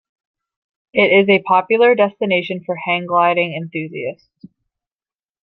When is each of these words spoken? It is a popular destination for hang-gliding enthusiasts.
It 0.95 1.11
is 1.11 1.29
a 1.29 1.43
popular 1.43 1.93
destination 1.93 2.63
for 2.65 2.75
hang-gliding 2.75 3.53
enthusiasts. 3.53 4.47